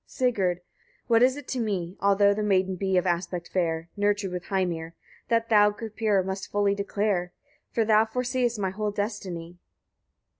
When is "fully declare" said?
6.49-7.33